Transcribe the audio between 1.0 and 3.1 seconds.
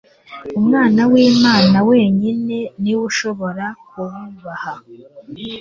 w'Imana wenyine ni we